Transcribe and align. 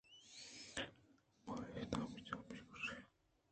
ما 1.45 1.55
اِد 1.77 1.93
ءَ 1.99 2.09
پنجابی 2.11 2.57
گُوش 2.67 2.85
اِیں۔ 2.93 3.03